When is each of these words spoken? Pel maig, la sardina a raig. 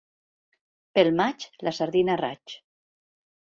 Pel 0.95 1.11
maig, 1.21 1.47
la 1.69 1.75
sardina 1.83 2.17
a 2.17 2.19
raig. 2.25 2.59